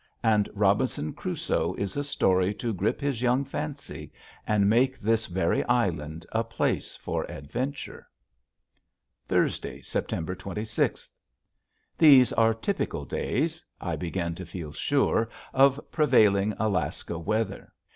And 0.23 0.49
"Robinson 0.55 1.13
Crusoe" 1.13 1.75
is 1.75 1.95
a 1.95 2.03
story 2.03 2.55
to 2.55 2.73
grip 2.73 2.99
his 2.99 3.21
young 3.21 3.45
fancy 3.45 4.11
and 4.47 4.67
make 4.67 4.99
this 4.99 5.27
very 5.27 5.63
island 5.65 6.25
a 6.31 6.43
place 6.43 6.95
for 6.95 7.23
adventure. 7.29 8.07
Thursday, 9.27 9.79
September 9.83 10.33
twenty 10.33 10.65
sixth. 10.65 11.11
These 11.99 12.33
are 12.33 12.55
typical 12.55 13.05
days, 13.05 13.63
I 13.79 13.95
begin 13.95 14.33
to 14.33 14.45
feel 14.47 14.71
sure, 14.73 15.29
of 15.53 15.79
prevailing 15.91 16.55
Alaska 16.57 17.19
weather. 17.19 17.71